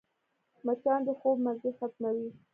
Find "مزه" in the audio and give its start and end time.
1.45-1.69